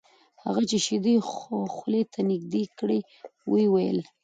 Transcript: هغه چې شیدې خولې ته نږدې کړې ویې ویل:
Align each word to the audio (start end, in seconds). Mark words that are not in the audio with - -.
هغه 0.43 0.61
چې 0.69 0.77
شیدې 0.85 1.15
خولې 1.73 2.01
ته 2.13 2.19
نږدې 2.31 2.63
کړې 2.77 2.99
ویې 3.51 3.67
ویل: 3.73 3.99